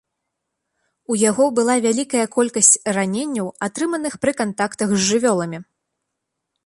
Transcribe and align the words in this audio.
У 1.13 1.17
яго 1.29 1.45
была 1.59 1.75
вялікая 1.85 2.25
колькасць 2.37 2.71
раненняў, 2.97 3.51
атрыманых 3.67 4.13
пры 4.25 4.31
кантактах 4.41 4.87
з 4.97 5.03
жывёламі. 5.11 5.59